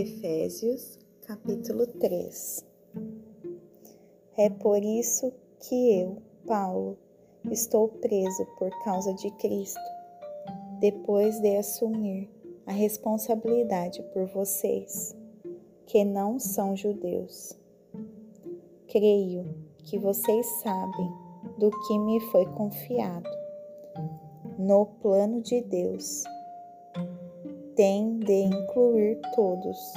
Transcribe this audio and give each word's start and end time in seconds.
Efésios, 0.00 0.98
capítulo 1.26 1.86
3 1.86 2.64
É 4.34 4.48
por 4.48 4.82
isso 4.82 5.30
que 5.58 6.00
eu, 6.00 6.22
Paulo, 6.46 6.96
estou 7.50 7.88
preso 7.88 8.46
por 8.58 8.70
causa 8.82 9.12
de 9.12 9.30
Cristo, 9.32 9.78
depois 10.80 11.38
de 11.40 11.54
assumir 11.54 12.30
a 12.66 12.72
responsabilidade 12.72 14.02
por 14.14 14.24
vocês, 14.28 15.14
que 15.84 16.02
não 16.02 16.38
são 16.38 16.74
judeus. 16.74 17.54
Creio 18.88 19.54
que 19.84 19.98
vocês 19.98 20.46
sabem 20.62 21.12
do 21.58 21.70
que 21.70 21.98
me 21.98 22.20
foi 22.30 22.46
confiado 22.46 23.28
no 24.58 24.86
plano 24.86 25.42
de 25.42 25.60
Deus 25.60 26.24
tem 27.80 28.18
de 28.18 28.42
incluir 28.42 29.18
todos. 29.34 29.94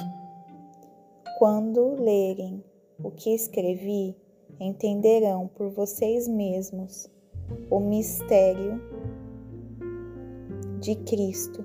Quando 1.38 2.00
lerem 2.02 2.64
o 3.02 3.10
que 3.10 3.34
escrevi, 3.34 4.16
entenderão 4.58 5.48
por 5.48 5.68
vocês 5.68 6.26
mesmos 6.26 7.10
o 7.68 7.78
mistério 7.80 8.80
de 10.80 10.94
Cristo, 10.94 11.62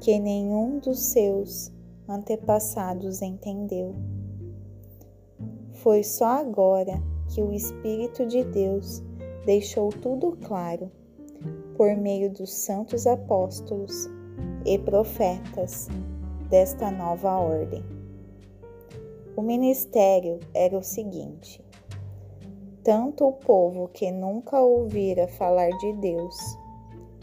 que 0.00 0.16
nenhum 0.20 0.78
dos 0.78 1.00
seus 1.00 1.72
antepassados 2.08 3.20
entendeu. 3.20 3.96
Foi 5.72 6.04
só 6.04 6.38
agora 6.38 7.02
que 7.34 7.42
o 7.42 7.52
Espírito 7.52 8.24
de 8.26 8.44
Deus 8.44 9.02
deixou 9.44 9.88
tudo 9.88 10.38
claro 10.46 10.88
por 11.76 11.96
meio 11.96 12.30
dos 12.32 12.52
santos 12.52 13.08
apóstolos 13.08 14.08
e 14.66 14.78
profetas 14.78 15.88
desta 16.50 16.90
nova 16.90 17.38
ordem. 17.38 17.84
O 19.36 19.42
ministério 19.42 20.40
era 20.52 20.76
o 20.76 20.82
seguinte: 20.82 21.64
tanto 22.82 23.26
o 23.26 23.32
povo 23.32 23.88
que 23.88 24.10
nunca 24.10 24.60
ouvira 24.60 25.28
falar 25.28 25.70
de 25.70 25.92
Deus, 25.94 26.36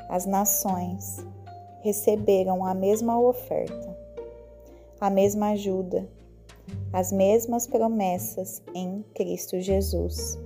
as 0.09 0.25
nações, 0.25 1.25
receberam 1.81 2.65
a 2.65 2.73
mesma 2.73 3.19
oferta, 3.19 3.97
a 5.01 5.09
mesma 5.09 5.49
ajuda, 5.49 6.07
as 6.93 7.11
mesmas 7.11 7.67
promessas 7.67 8.61
em 8.73 9.03
Cristo 9.13 9.59
Jesus. 9.59 10.39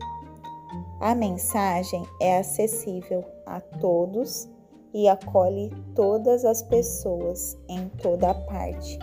A 0.99 1.13
mensagem 1.13 2.03
é 2.19 2.39
acessível 2.39 3.23
a 3.45 3.61
todos 3.61 4.49
e 4.97 5.07
acolhe 5.07 5.71
todas 5.93 6.43
as 6.43 6.63
pessoas 6.63 7.55
em 7.69 7.87
toda 8.01 8.33
parte. 8.33 8.97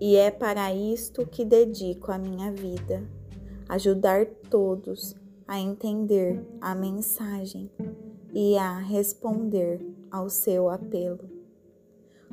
E 0.00 0.16
é 0.16 0.30
para 0.30 0.72
isto 0.72 1.26
que 1.26 1.44
dedico 1.44 2.10
a 2.10 2.16
minha 2.16 2.50
vida, 2.50 3.06
ajudar 3.68 4.24
todos 4.48 5.14
a 5.46 5.60
entender 5.60 6.42
a 6.58 6.74
mensagem 6.74 7.70
e 8.32 8.56
a 8.56 8.78
responder 8.78 9.78
ao 10.10 10.30
seu 10.30 10.70
apelo. 10.70 11.28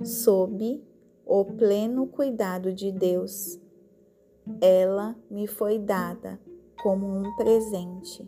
Sob 0.02 0.82
o 1.26 1.44
pleno 1.44 2.08
cuidado 2.08 2.72
de 2.72 2.90
Deus, 2.90 3.60
ela 4.62 5.14
me 5.30 5.46
foi 5.46 5.78
dada 5.78 6.40
como 6.82 7.06
um 7.06 7.36
presente, 7.36 8.26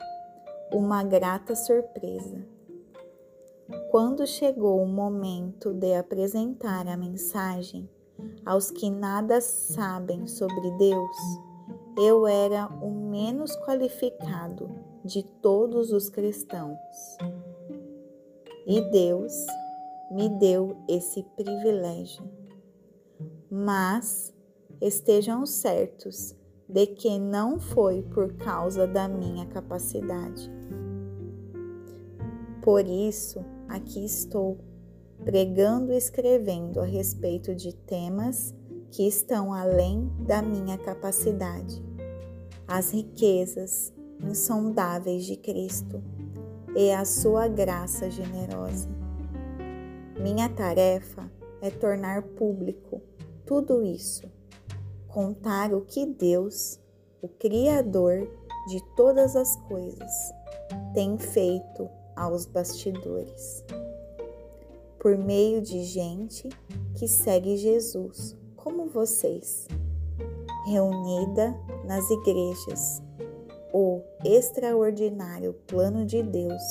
uma 0.69 1.01
grata 1.01 1.55
surpresa. 1.55 2.52
Quando 3.89 4.27
chegou 4.27 4.81
o 4.81 4.87
momento 4.87 5.73
de 5.73 5.95
apresentar 5.95 6.87
a 6.87 6.97
mensagem 6.97 7.89
aos 8.45 8.69
que 8.69 8.89
nada 8.89 9.39
sabem 9.39 10.27
sobre 10.27 10.71
Deus, 10.77 11.17
eu 11.97 12.27
era 12.27 12.67
o 12.67 12.89
menos 12.89 13.55
qualificado 13.65 14.69
de 15.05 15.23
todos 15.41 15.91
os 15.91 16.09
cristãos. 16.09 16.77
E 18.67 18.81
Deus 18.91 19.33
me 20.11 20.27
deu 20.27 20.75
esse 20.87 21.23
privilégio. 21.35 22.23
Mas 23.49 24.33
estejam 24.81 25.45
certos 25.45 26.35
de 26.67 26.87
que 26.87 27.19
não 27.19 27.59
foi 27.59 28.01
por 28.01 28.33
causa 28.33 28.87
da 28.87 29.07
minha 29.07 29.45
capacidade. 29.45 30.51
Por 32.63 32.87
isso, 32.87 33.43
aqui 33.67 34.05
estou, 34.05 34.57
pregando 35.25 35.91
e 35.91 35.97
escrevendo 35.97 36.79
a 36.79 36.85
respeito 36.85 37.53
de 37.53 37.75
temas 37.75 38.55
que 38.89 39.05
estão 39.05 39.53
além 39.53 40.09
da 40.25 40.41
minha 40.41 40.77
capacidade. 40.77 41.83
As 42.65 42.93
riquezas 42.93 43.93
insondáveis 44.23 45.25
de 45.25 45.35
Cristo 45.35 46.01
e 46.73 46.89
a 46.89 47.03
sua 47.03 47.49
graça 47.49 48.09
generosa. 48.09 48.87
Minha 50.17 50.47
tarefa 50.47 51.29
é 51.61 51.69
tornar 51.69 52.21
público 52.21 53.01
tudo 53.45 53.83
isso, 53.83 54.23
contar 55.09 55.73
o 55.73 55.81
que 55.81 56.05
Deus, 56.05 56.79
o 57.21 57.27
Criador 57.27 58.25
de 58.69 58.81
todas 58.95 59.35
as 59.35 59.53
coisas, 59.67 60.11
tem 60.93 61.17
feito 61.17 61.89
aos 62.15 62.45
bastidores, 62.45 63.63
por 64.99 65.17
meio 65.17 65.61
de 65.61 65.83
gente 65.83 66.49
que 66.95 67.07
segue 67.07 67.57
Jesus, 67.57 68.35
como 68.55 68.85
vocês, 68.85 69.67
reunida 70.65 71.55
nas 71.85 72.09
igrejas. 72.09 73.01
O 73.73 74.01
extraordinário 74.23 75.53
plano 75.67 76.05
de 76.05 76.21
Deus 76.21 76.61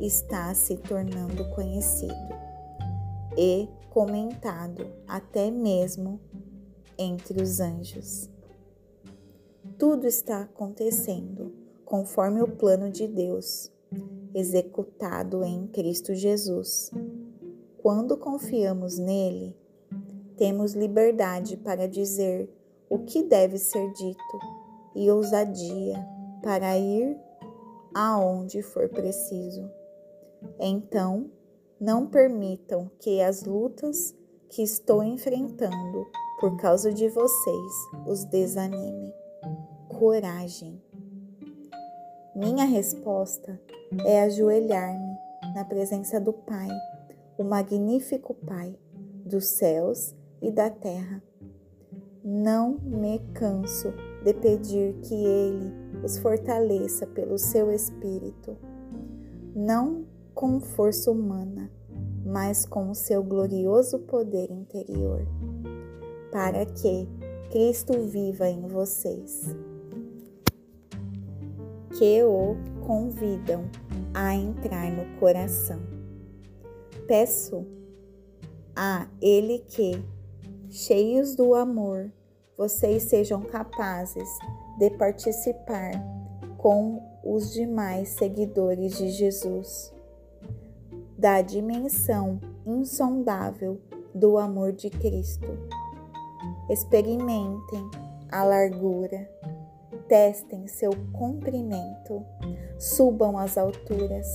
está 0.00 0.52
se 0.54 0.76
tornando 0.76 1.48
conhecido 1.50 2.34
e 3.36 3.68
comentado 3.90 4.86
até 5.06 5.50
mesmo 5.50 6.20
entre 6.98 7.40
os 7.40 7.60
anjos. 7.60 8.28
Tudo 9.78 10.06
está 10.06 10.42
acontecendo 10.42 11.52
conforme 11.84 12.42
o 12.42 12.48
plano 12.48 12.90
de 12.90 13.06
Deus 13.06 13.70
executado 14.34 15.44
em 15.44 15.66
Cristo 15.68 16.14
Jesus. 16.14 16.90
Quando 17.78 18.16
confiamos 18.16 18.98
nele, 18.98 19.56
temos 20.36 20.74
liberdade 20.74 21.56
para 21.56 21.86
dizer 21.86 22.50
o 22.88 22.98
que 22.98 23.22
deve 23.22 23.58
ser 23.58 23.92
dito 23.92 24.38
e 24.94 25.10
ousadia 25.10 26.04
para 26.42 26.76
ir 26.78 27.16
aonde 27.94 28.60
for 28.62 28.88
preciso. 28.88 29.70
Então, 30.58 31.30
não 31.80 32.06
permitam 32.06 32.90
que 32.98 33.20
as 33.20 33.44
lutas 33.44 34.14
que 34.48 34.62
estou 34.62 35.02
enfrentando 35.02 36.06
por 36.40 36.56
causa 36.56 36.92
de 36.92 37.08
vocês 37.08 37.72
os 38.06 38.24
desanime. 38.24 39.12
Coragem. 39.88 40.80
Minha 42.34 42.64
resposta 42.64 43.60
é 44.04 44.22
ajoelhar-me 44.22 45.16
na 45.54 45.64
presença 45.64 46.20
do 46.20 46.32
Pai, 46.32 46.68
o 47.38 47.44
magnífico 47.44 48.34
Pai 48.34 48.76
dos 49.24 49.46
céus 49.46 50.12
e 50.42 50.50
da 50.50 50.68
terra. 50.68 51.22
Não 52.24 52.76
me 52.82 53.20
canso 53.34 53.92
de 54.24 54.34
pedir 54.34 54.94
que 55.02 55.14
Ele 55.14 55.72
os 56.02 56.18
fortaleça 56.18 57.06
pelo 57.06 57.38
seu 57.38 57.70
Espírito, 57.70 58.56
não 59.54 60.04
com 60.34 60.58
força 60.58 61.12
humana, 61.12 61.70
mas 62.26 62.66
com 62.66 62.90
o 62.90 62.96
seu 62.96 63.22
glorioso 63.22 64.00
poder 64.00 64.50
interior, 64.50 65.24
para 66.32 66.66
que 66.66 67.08
Cristo 67.52 67.92
viva 68.08 68.48
em 68.48 68.66
vocês. 68.66 69.54
Que 71.98 72.22
o 72.22 72.56
convidam 72.86 73.64
a 74.12 74.34
entrar 74.34 74.90
no 74.90 75.18
coração. 75.18 75.80
Peço 77.06 77.66
a 78.74 79.06
Ele 79.20 79.60
que, 79.60 80.02
cheios 80.70 81.34
do 81.34 81.54
amor, 81.54 82.10
vocês 82.56 83.04
sejam 83.04 83.42
capazes 83.42 84.28
de 84.78 84.90
participar 84.90 85.92
com 86.58 87.02
os 87.24 87.52
demais 87.52 88.10
seguidores 88.10 88.96
de 88.98 89.10
Jesus 89.10 89.94
da 91.18 91.40
dimensão 91.40 92.40
insondável 92.66 93.80
do 94.14 94.36
amor 94.36 94.72
de 94.72 94.90
Cristo. 94.90 95.46
Experimentem 96.68 97.90
a 98.30 98.44
largura, 98.44 99.28
testem 100.08 100.66
seu 100.66 100.90
comprimento, 101.12 102.24
subam 102.78 103.38
às 103.38 103.56
alturas, 103.56 104.26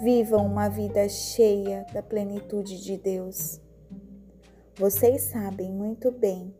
vivam 0.00 0.46
uma 0.46 0.68
vida 0.68 1.08
cheia 1.08 1.86
da 1.92 2.02
plenitude 2.02 2.82
de 2.82 2.96
Deus. 2.96 3.60
Vocês 4.76 5.22
sabem 5.22 5.70
muito 5.70 6.10
bem 6.10 6.54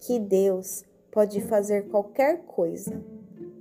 que 0.00 0.18
Deus 0.18 0.84
pode 1.10 1.40
fazer 1.40 1.88
qualquer 1.88 2.44
coisa, 2.44 3.02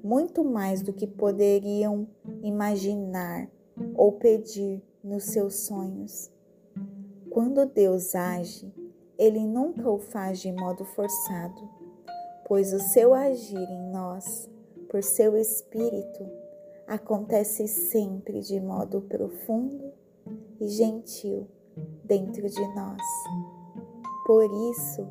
muito 0.04 0.44
mais 0.44 0.82
do 0.82 0.94
que 0.94 1.08
poderiam 1.08 2.08
imaginar 2.42 3.50
ou 3.96 4.14
pedir 4.14 4.82
nos 5.04 5.26
seus 5.26 5.66
sonhos. 5.66 6.32
Quando 7.30 7.66
Deus 7.66 8.16
age, 8.16 8.74
ele 9.18 9.46
nunca 9.46 9.90
o 9.90 10.00
faz 10.00 10.40
de 10.40 10.52
modo 10.52 10.86
forçado, 10.86 11.70
pois 12.48 12.72
o 12.72 12.80
seu 12.80 13.14
agir 13.14 13.70
em 13.70 13.92
nós, 13.92 14.50
por 14.90 15.04
seu 15.04 15.38
Espírito, 15.38 16.26
acontece 16.88 17.68
sempre 17.68 18.40
de 18.40 18.60
modo 18.62 19.02
profundo 19.02 19.92
e 20.60 20.68
gentil 20.70 21.46
dentro 22.06 22.50
de 22.50 22.76
nós. 22.76 23.02
Por 24.26 24.46
isso, 24.72 25.06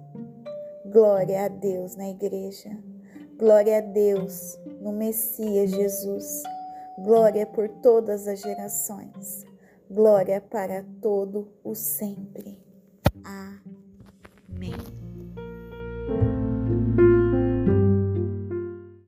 glória 0.87 1.45
a 1.45 1.49
Deus 1.49 1.95
na 1.95 2.09
igreja, 2.09 2.71
glória 3.39 3.79
a 3.79 3.81
Deus 3.83 4.59
no 4.81 4.93
Messias 4.93 5.71
Jesus, 5.71 6.43
glória 6.99 7.47
por 7.47 7.69
todas 7.69 8.27
as 8.27 8.41
gerações, 8.41 9.45
glória 9.91 10.41
para 10.41 10.85
todo 11.03 11.53
o 11.63 11.75
sempre. 11.75 12.59
Amém. 13.23 14.96